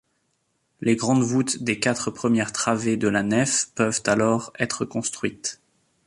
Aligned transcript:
Les 0.81 0.95
grandes 0.95 1.21
voûtes 1.21 1.61
des 1.61 1.79
quatre 1.79 2.09
premières 2.09 2.51
travées 2.51 2.97
de 2.97 3.07
la 3.07 3.21
nef 3.21 3.67
peuvent 3.75 4.01
alors 4.07 4.51
être 4.57 4.83
construites. 4.83 5.61